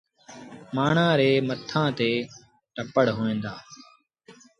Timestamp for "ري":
1.19-1.29